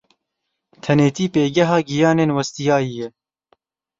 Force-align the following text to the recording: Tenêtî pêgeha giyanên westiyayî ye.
Tenêtî 0.83 1.25
pêgeha 1.33 1.79
giyanên 1.89 2.29
westiyayî 2.37 2.91
ye. 2.99 3.07